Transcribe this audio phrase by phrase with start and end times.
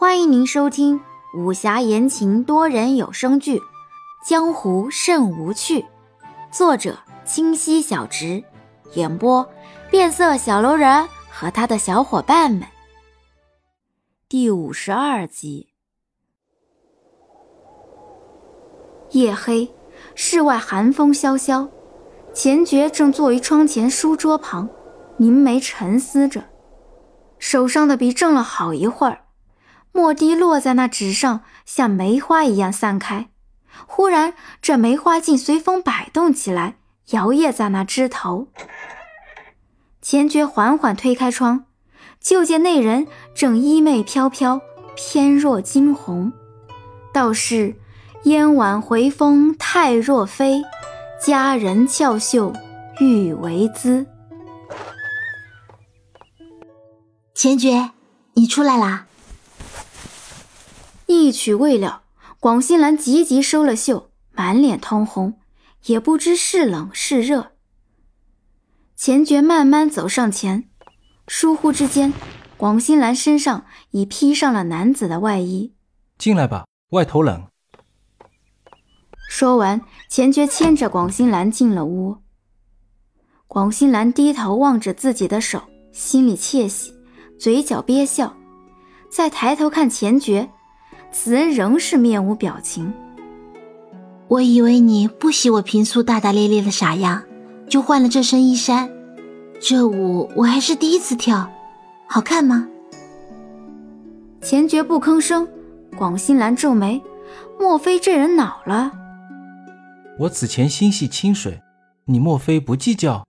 [0.00, 0.98] 欢迎您收听
[1.34, 3.58] 武侠言情多人有声剧
[4.26, 5.80] 《江湖甚无趣》，
[6.50, 8.42] 作者清溪小直，
[8.94, 9.46] 演播
[9.90, 12.62] 变色小楼人和他的小伙伴们。
[14.26, 15.68] 第五十二集。
[19.10, 19.70] 夜黑，
[20.14, 21.68] 室外寒风萧萧，
[22.32, 24.66] 钱爵正坐于窗前书桌旁，
[25.18, 26.44] 凝眉沉思着，
[27.38, 29.26] 手上的笔正了好一会儿。
[29.92, 33.28] 墨滴落在那纸上，像梅花一样散开。
[33.86, 36.76] 忽然，这梅花竟随风摆动起来，
[37.10, 38.48] 摇曳在那枝头。
[40.00, 41.64] 钱爵缓缓推开窗，
[42.20, 44.60] 就见那人正衣袂飘飘，
[44.94, 46.32] 翩若惊鸿。
[47.12, 47.74] 道是
[48.24, 50.62] ：“燕晚回风太若飞，
[51.20, 52.52] 佳人俏秀
[53.00, 54.06] 欲为姿。”
[57.34, 57.90] 钱爵，
[58.34, 59.06] 你出来啦！
[61.12, 62.02] 一曲未了，
[62.38, 65.40] 广兴兰急急收了袖，满脸通红，
[65.86, 67.50] 也不知是冷是热。
[68.94, 70.68] 钱爵慢慢走上前，
[71.26, 72.12] 疏忽之间，
[72.56, 75.74] 广兴兰身上已披上了男子的外衣。
[76.16, 77.44] 进来吧，外头冷。
[79.28, 82.18] 说完，钱爵牵着广兴兰进了屋。
[83.48, 86.94] 广兴兰低头望着自己的手，心里窃喜，
[87.36, 88.36] 嘴角憋笑，
[89.10, 90.48] 再抬头看钱爵。
[91.12, 92.92] 此人仍是面无表情。
[94.28, 97.24] 我以为你不喜我平素大大咧咧的傻样，
[97.68, 98.88] 就换了这身衣衫。
[99.60, 101.50] 这舞我还是第一次跳，
[102.06, 102.68] 好看吗？
[104.40, 105.46] 钱爵不吭声。
[105.98, 107.02] 广兴兰皱眉，
[107.58, 108.92] 莫非这人恼了？
[110.20, 111.60] 我此前心系清水，
[112.04, 113.26] 你莫非不计较？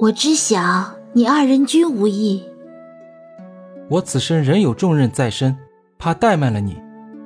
[0.00, 2.42] 我知晓你二人均无意。
[3.90, 5.56] 我此生仍有重任在身。
[5.98, 6.80] 怕怠慢了你，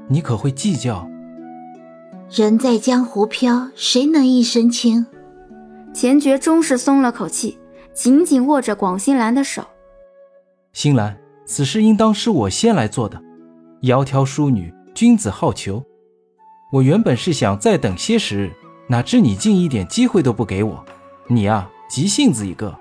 [0.09, 1.09] 你可会计较？
[2.31, 5.07] 人在江湖飘，谁能一身轻？
[5.93, 7.59] 钱爵终是松了口气，
[7.93, 9.65] 紧紧握着广兴兰的手。
[10.73, 13.21] 兴兰，此事应当是我先来做的。
[13.83, 15.83] 窈窕淑女，君子好逑。
[16.73, 18.53] 我原本是想再等些时日，
[18.87, 20.85] 哪知你竟一点机会都不给我。
[21.27, 22.79] 你啊，急性子一个。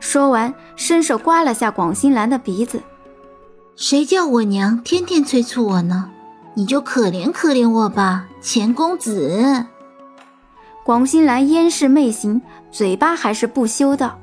[0.00, 2.82] 说完，伸手刮了下广兴兰的鼻子。
[3.76, 6.10] 谁叫我娘天天催促我呢？
[6.54, 9.66] 你就可怜可怜我吧，钱公子。
[10.84, 14.18] 广兴兰烟视媚行，嘴巴还是不休道。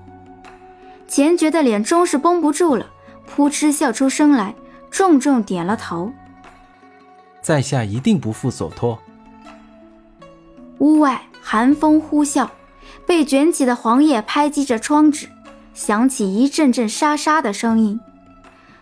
[1.07, 2.85] 钱爵的脸终是绷不住了，
[3.25, 4.53] 扑哧笑出声来，
[4.91, 6.11] 重重点了头。
[7.41, 8.99] 在下一定不负所托。
[10.79, 12.49] 屋外寒风呼啸，
[13.05, 15.29] 被卷起的黄叶拍击着窗纸，
[15.73, 17.99] 响起一阵阵沙沙的声音。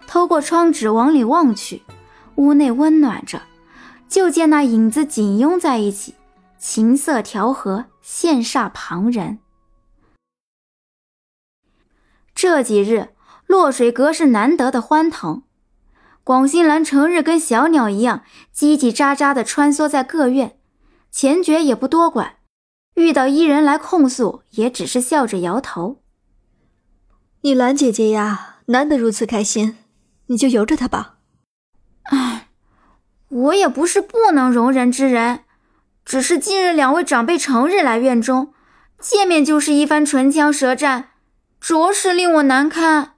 [0.07, 1.83] 透过窗纸往里望去，
[2.35, 3.41] 屋内温暖着，
[4.07, 6.15] 就见那影子紧拥在一起，
[6.57, 9.39] 琴瑟调和，羡煞旁人。
[12.33, 13.09] 这几日
[13.47, 15.43] 落水阁是难得的欢腾，
[16.23, 18.23] 广兴兰成日跟小鸟一样
[18.53, 20.57] 叽叽喳喳地穿梭在各院，
[21.11, 22.35] 钱爵也不多管，
[22.95, 26.01] 遇到伊人来控诉，也只是笑着摇头。
[27.41, 29.77] 你兰姐姐呀，难得如此开心。
[30.27, 31.17] 你就由着他吧。
[32.03, 32.49] 唉，
[33.29, 35.43] 我也不是不能容人之人，
[36.03, 38.53] 只是近日两位长辈成日来院中，
[38.99, 41.09] 见面就是一番唇枪舌战，
[41.59, 43.13] 着实令我难堪。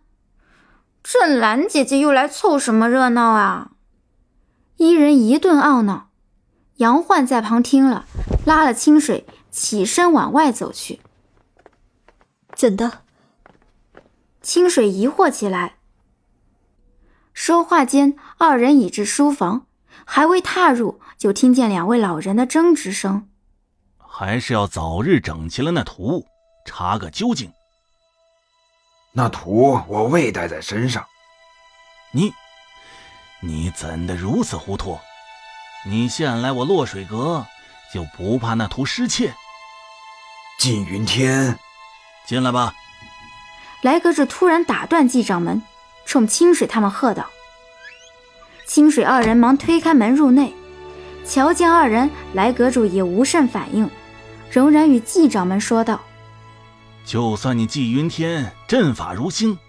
[1.03, 3.72] 这兰姐姐又来凑什么热闹啊？
[4.75, 6.09] 伊人一顿懊恼，
[6.75, 8.06] 杨焕在旁听了，
[8.46, 11.00] 拉了清水起身往外走去。
[12.53, 13.03] 怎的？
[14.41, 15.76] 清水疑惑起来。
[17.37, 19.67] 说话间，二人已至书房，
[20.05, 23.29] 还未踏入，就听见两位老人的争执声。
[23.99, 26.25] 还是要早日整齐了那图，
[26.65, 27.53] 查个究竟。
[29.13, 31.05] 那图我未带在身上。
[32.11, 32.33] 你，
[33.40, 34.97] 你怎的如此糊涂？
[35.85, 37.45] 你现来我落水阁，
[37.93, 39.31] 就不怕那图失窃？
[40.59, 41.55] 靳云天，
[42.25, 42.73] 进来吧。
[43.83, 45.61] 来阁主突然打断季掌门。
[46.07, 47.29] 冲清水他们喝道
[48.65, 50.53] ：“清水二人忙推开门入内，
[51.25, 53.87] 瞧见二人来，阁主也无甚反应，
[54.49, 55.99] 仍然与季掌门说道
[57.05, 59.59] ：‘就算你季云天阵法如星，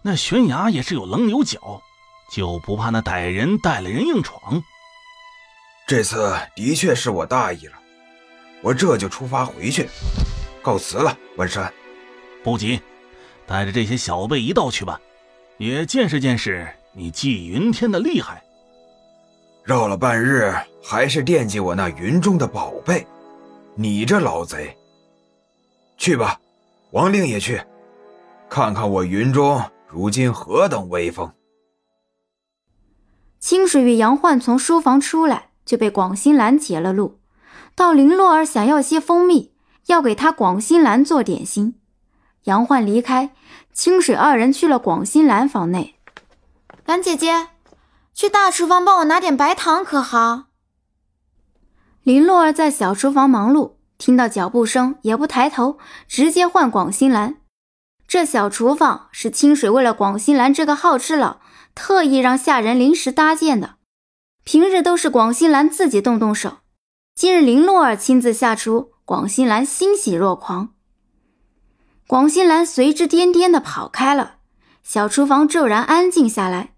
[0.00, 1.82] 那悬崖也是有棱有角，
[2.32, 4.62] 就不怕那歹人带了人硬闯？’
[5.86, 7.74] 这次的确是我大意了，
[8.62, 9.86] 我这就出发回去，
[10.62, 11.70] 告辞了，文山。
[12.42, 12.80] 不急，
[13.46, 14.98] 带着这些小辈一道去吧。”
[15.58, 18.42] 也见识见识你季云天的厉害。
[19.62, 20.52] 绕了半日，
[20.82, 23.06] 还是惦记我那云中的宝贝。
[23.76, 24.76] 你这老贼，
[25.96, 26.38] 去吧，
[26.90, 27.60] 王令也去，
[28.48, 31.32] 看看我云中如今何等威风。
[33.40, 37.20] 清水与杨焕从书房出来，就被广兴兰截了路。
[37.74, 39.52] 到林洛儿想要些蜂蜜，
[39.86, 41.74] 要给他广兴兰做点心。
[42.44, 43.30] 杨焕离开，
[43.72, 45.96] 清水二人去了广新兰房内。
[46.84, 47.48] 兰姐姐，
[48.12, 50.44] 去大厨房帮我拿点白糖，可好？
[52.02, 57.36] 林洛儿在小厨房忙碌，听到脚步声也不抬头，直接唤广新兰。
[58.06, 61.40] 这小厨房是清水为了广新兰这个好吃佬，
[61.74, 63.76] 特意让下人临时搭建的。
[64.44, 66.58] 平日都是广新兰自己动动手，
[67.14, 70.73] 今日林洛儿亲自下厨，广新兰欣喜若狂。
[72.06, 74.36] 广兴兰随之颠颠的跑开了，
[74.82, 76.74] 小厨房骤然安静下来。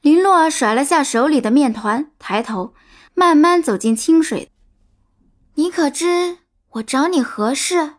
[0.00, 2.74] 林洛儿甩了下手里的面团，抬头。
[3.14, 4.50] 慢慢走进清水，
[5.56, 6.38] 你可知
[6.70, 7.96] 我找你何事？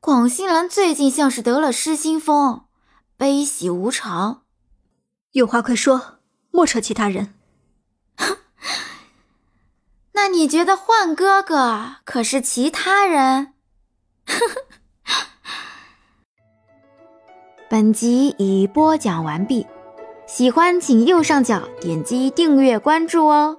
[0.00, 2.64] 广兴兰最近像是得了失心疯，
[3.16, 4.42] 悲喜无常。
[5.30, 6.18] 有话快说，
[6.50, 7.34] 莫扯其他人。
[10.14, 13.54] 那你觉得幻哥哥可是其他人？
[17.68, 19.66] 本集已播讲完毕，
[20.24, 23.56] 喜欢请右上角点击订阅关注哦。